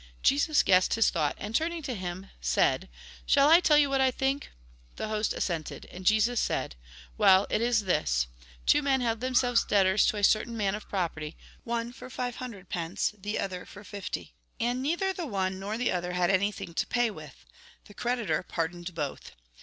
Jesus 0.23 0.63
guessed 0.63 0.95
his 0.95 1.11
thought, 1.11 1.35
and, 1.37 1.53
turning 1.55 1.83
to 1.83 1.93
him, 1.93 2.31
said:" 2.41 2.89
Shall 3.27 3.49
I 3.49 3.59
tell 3.59 3.77
you 3.77 3.87
what 3.87 4.01
I 4.01 4.09
think?" 4.09 4.49
The 4.95 5.09
host 5.09 5.31
assented. 5.31 5.85
And 5.91 6.07
Jesus 6.07 6.39
said;" 6.39 6.75
Well, 7.19 7.45
it 7.51 7.61
is 7.61 7.83
this. 7.85 8.25
Two 8.65 8.81
men 8.81 9.01
held 9.01 9.19
them 9.19 9.35
38 9.35 9.49
THE 9.51 9.53
GOSPEL 9.53 9.53
IN 9.53 9.53
BRIEF 9.53 9.59
selves 9.59 9.69
debtors 9.69 10.05
to 10.07 10.17
a 10.17 10.23
certain 10.23 10.57
man 10.57 10.73
of 10.73 10.89
property, 10.89 11.37
one 11.63 11.91
for 11.93 12.09
five 12.09 12.37
hundred 12.37 12.67
pence, 12.67 13.13
the 13.15 13.37
other 13.37 13.63
for 13.63 13.83
fifty. 13.83 14.33
And 14.59 14.81
neither 14.81 15.13
the 15.13 15.27
one 15.27 15.59
nor 15.59 15.77
the 15.77 15.91
other 15.91 16.13
had 16.13 16.31
anything 16.31 16.73
to 16.73 16.87
pay 16.87 17.11
with. 17.11 17.45
The 17.85 17.93
creditor 17.93 18.41
pardoned 18.41 18.95
both. 18.95 19.33